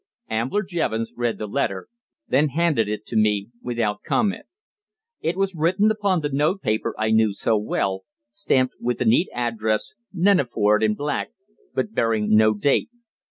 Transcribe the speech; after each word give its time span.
Ambler 0.31 0.63
Jevons 0.63 1.13
read 1.15 1.37
the 1.37 1.45
letter, 1.45 1.87
then 2.27 2.49
handed 2.49 2.89
it 2.89 3.05
to 3.05 3.15
me 3.15 3.49
without 3.61 4.01
comment. 4.01 4.47
It 5.19 5.37
was 5.37 5.53
written 5.53 5.91
upon 5.91 6.21
the 6.21 6.31
note 6.31 6.63
paper 6.63 6.95
I 6.97 7.11
knew 7.11 7.33
so 7.33 7.55
well, 7.55 8.01
stamped 8.31 8.73
with 8.79 8.97
the 8.97 9.05
neat 9.05 9.27
address 9.31 9.93
"Neneford," 10.11 10.81
in 10.81 10.95
black, 10.95 11.29
but 11.75 11.93
bearing 11.93 12.35
no 12.35 12.55
date. 12.55 12.89